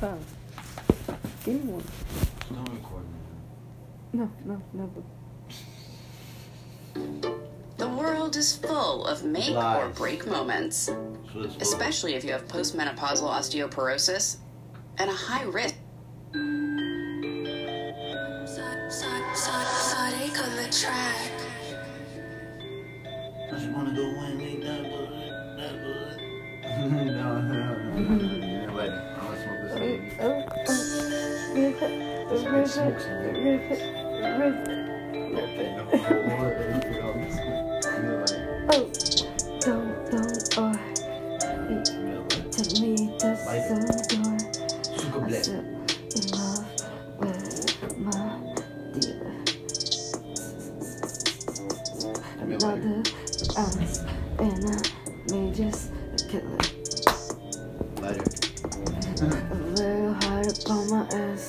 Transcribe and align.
Fan. 0.00 0.18
Give 1.42 1.64
me 1.64 1.72
one. 1.72 1.84
No 2.50 2.60
recording. 2.70 3.14
No, 4.12 4.30
no, 4.44 4.62
never. 4.74 5.02
The 7.78 7.88
world 7.88 8.36
is 8.36 8.56
full 8.56 9.06
of 9.06 9.24
make 9.24 9.56
or 9.56 9.88
break 9.94 10.26
moments, 10.26 10.76
So 10.86 11.50
especially 11.60 12.14
if 12.14 12.24
you 12.24 12.32
have 12.32 12.46
postmenopausal 12.46 13.26
osteoporosis 13.26 14.36
and 14.98 15.08
a 15.08 15.14
high 15.14 15.44
risk. 15.44 15.76
Sonic 18.88 20.38
on 20.42 20.56
the 20.56 20.68
track. 20.70 21.32
I 23.48 23.50
just 23.50 23.68
wanna 23.70 23.94
go 23.94 24.02
and 24.02 24.38
make 24.38 24.60
that 24.62 24.82
bullet, 24.90 25.30
that 25.56 25.82
bullet. 25.82 26.20
no, 26.90 27.40
no, 27.40 27.98
no. 27.98 28.35
It. 32.58 32.96
Oh, 38.72 38.84
don't, 39.60 39.92
don't, 40.10 40.58
or 40.58 40.72
to 42.50 42.62
me 42.80 42.92
Light 43.20 43.60
some 43.68 43.84
door. 44.08 44.36
I 45.22 45.30
still 45.30 45.64
in 46.16 46.24
love 46.32 46.66
with 47.18 47.98
my 47.98 48.20
dealer. 48.98 49.36
Another 52.40 52.96
ounce 53.58 53.94
and 54.38 54.62
I 54.64 54.72
may 55.30 55.46
just 55.52 55.84
kill 56.30 56.48
it. 56.54 56.66
Lighter. 58.00 58.24
A 59.20 59.54
little 59.54 60.14
hard 60.14 60.46
upon 60.58 60.82
my 60.90 61.02
ass. 61.12 61.44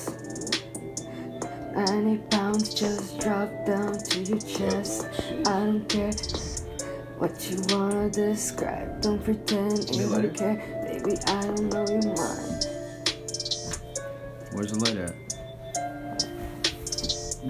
90 1.74 2.16
pounds 2.30 2.74
just 2.74 3.18
drop 3.20 3.50
down 3.66 3.98
to 3.98 4.22
your 4.22 4.40
chest. 4.40 5.06
I 5.46 5.64
don't 5.64 5.88
care 5.88 6.12
what 7.18 7.50
you 7.50 7.58
wanna 7.74 8.10
describe. 8.10 9.00
Don't 9.00 9.22
pretend 9.22 9.90
you 9.94 10.08
don't 10.08 10.34
care. 10.34 10.56
Baby, 10.86 11.16
I 11.26 11.40
don't 11.42 11.68
know 11.72 11.86
your 11.88 12.02
mind. 12.16 12.66
Where's 14.52 14.72
the 14.72 14.78
light 14.84 14.96
at? 14.96 15.14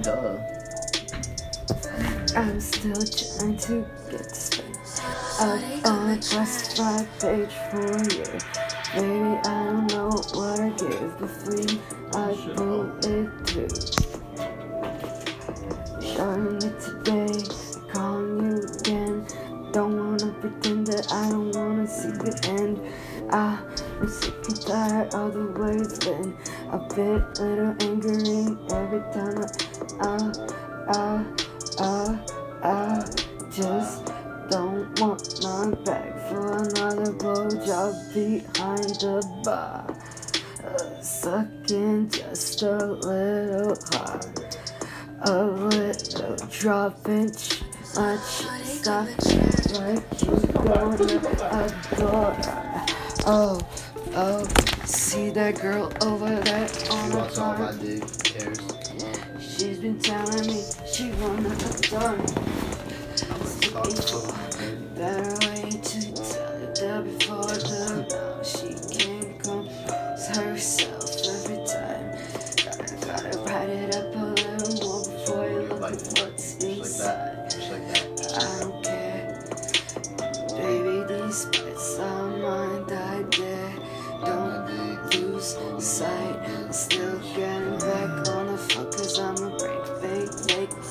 Duh. 0.02 0.38
I'm 2.36 2.60
still 2.60 2.94
trying 2.94 3.56
to 3.56 3.86
get 4.10 4.24
this 4.28 4.48
thing 4.50 4.76
up 5.40 5.86
on 5.86 6.10
a 6.10 6.16
classified 6.20 7.06
page 7.18 7.54
for 7.70 7.88
you. 8.14 8.24
Baby, 8.94 9.32
I 9.44 9.64
don't 9.66 9.86
know 9.88 10.08
what 10.08 10.47
Don't 19.78 19.96
wanna 19.96 20.32
pretend 20.40 20.88
that 20.88 21.06
I 21.12 21.30
don't 21.30 21.54
wanna 21.54 21.86
see 21.86 22.10
the 22.10 22.34
end. 22.58 22.80
I 23.30 23.60
am 24.00 24.08
sick 24.08 24.34
and 24.48 24.60
tired 24.60 25.14
of 25.14 25.34
the 25.34 25.46
way 25.54 25.76
it's 25.76 26.04
been. 26.04 26.36
A 26.72 26.78
bit 26.78 27.22
little 27.38 27.76
angering 27.86 28.58
every 28.72 29.04
time 29.14 29.38
I, 30.00 30.32
I, 30.90 31.24
I, 31.78 31.78
I, 31.78 32.18
I 32.64 33.04
just 33.52 34.06
don't 34.50 34.98
want 34.98 35.44
my 35.44 35.70
back 35.84 36.18
for 36.28 36.56
another 36.56 37.12
blowjob 37.12 37.94
behind 38.12 38.98
the 38.98 39.22
bar. 39.44 39.86
Uh, 40.64 41.00
sucking 41.00 42.10
just 42.10 42.62
a 42.62 42.84
little 42.84 43.78
hard. 43.92 44.56
A 45.20 45.44
little 45.44 46.36
drop 46.50 47.08
inch, 47.08 47.62
much 47.94 48.48
stop 48.64 49.08
you. 49.68 51.20
Oh, 53.26 53.60
oh, 54.14 54.44
see 54.84 55.30
that 55.30 55.60
girl 55.60 55.92
over 56.02 56.40
there 56.40 56.68
on 56.90 57.10
the 57.10 57.26
hairs. 58.34 58.58
She's 59.40 59.78
been 59.78 59.98
telling 59.98 60.46
me 60.46 60.62
she 60.90 61.10
wanna 61.20 61.50
adore. 61.50 62.16
Better 64.94 65.36
wait 65.46 65.82
to 65.82 66.00
tell 66.12 66.52
her 66.58 66.72
that 66.74 67.04
before 67.04 67.44
the 67.44 68.42
she 68.42 68.77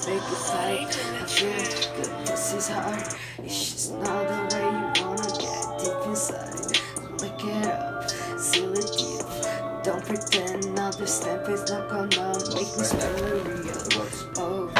fake 0.08 0.32
it 0.32 0.42
fight. 0.48 0.88
I 0.88 1.26
feel 1.26 1.52
good, 1.98 2.28
pussy's 2.28 2.70
hard. 2.70 3.04
It's 3.44 3.72
just 3.74 3.94
not 3.96 4.24
the 4.30 4.56
way 4.56 4.64
you 4.64 5.04
wanna 5.04 5.32
get 5.44 5.64
deep 5.84 6.02
inside. 6.08 6.80
Lick 7.20 7.44
it 7.44 7.68
up, 7.68 8.10
seal 8.40 8.72
it 8.72 8.88
deep. 8.96 9.28
Don't 9.84 10.06
pretend 10.06 10.74
now 10.76 10.92
the 10.92 11.06
stamp 11.06 11.50
is 11.50 11.70
not 11.70 11.90
gonna 11.90 12.40
make 12.56 12.72
me 12.78 12.84
spell 12.88 13.16
it 13.18 13.48
real. 13.48 14.08
Oh, 14.38 14.72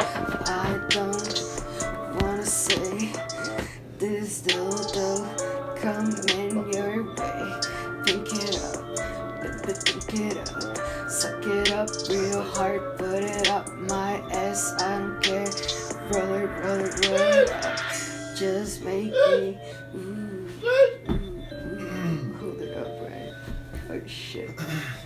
I 0.46 0.80
don't 0.88 2.22
wanna 2.22 2.46
say 2.46 3.12
this 3.98 4.40
dildo 4.40 5.28
coming 5.76 6.72
your 6.72 7.04
way. 7.04 7.44
Think 8.06 8.32
it 8.32 8.56
up, 8.64 8.80
baby, 9.42 9.72
think 9.84 10.32
it 10.32 10.38
up. 10.56 10.78
Suck 11.38 11.46
it 11.46 11.72
up 11.72 11.88
real 12.08 12.42
hard, 12.42 12.98
put 12.98 13.22
it 13.22 13.48
up 13.48 13.72
my 13.72 14.14
ass. 14.32 14.74
I 14.82 14.98
don't 14.98 15.22
care, 15.22 15.42
it, 15.42 15.48
it, 15.48 15.96
roll 16.10 16.34
it 16.34 17.50
up. 17.64 17.78
Just 18.36 18.82
make 18.82 19.12
me 19.12 19.58
hold 22.40 22.60
it 22.60 22.76
up 22.76 22.88
right. 23.02 23.32
Oh 23.88 24.06
shit. 24.06 24.50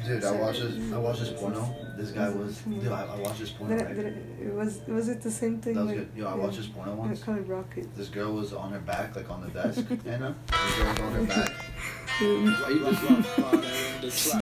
Dude, 0.06 0.24
I 0.24 0.32
watched 0.32 0.60
this. 0.60 0.92
I 0.92 0.98
watched 0.98 1.20
this 1.20 1.32
porno. 1.38 1.76
This 1.98 2.12
guy 2.12 2.30
was. 2.30 2.58
Dude, 2.60 2.88
I, 2.88 3.04
I 3.04 3.18
watched 3.18 3.40
this 3.40 3.50
porno. 3.50 3.76
Did 3.76 3.98
it, 3.98 4.16
it, 4.40 4.54
was 4.54 4.80
was 4.88 5.08
it 5.10 5.20
the 5.20 5.30
same 5.30 5.60
thing? 5.60 5.74
That 5.74 5.84
was 5.84 5.92
good. 5.92 6.08
Yo, 6.16 6.28
I 6.28 6.34
watched 6.34 6.56
this 6.56 6.66
porno 6.66 6.94
once. 6.94 7.22
called 7.22 7.46
Rocket. 7.46 7.94
This 7.94 8.08
girl 8.08 8.32
was 8.32 8.54
on 8.54 8.72
her 8.72 8.80
back, 8.80 9.14
like 9.16 9.28
on 9.28 9.42
the 9.42 9.48
desk. 9.48 9.84
Anna. 10.06 10.34
This 10.46 10.78
girl 10.78 10.88
was 10.88 11.00
on 11.00 11.12
her 11.12 11.24
back. 11.24 11.52
Um, 12.20 12.46
Why 12.46 12.68
you 12.68 12.84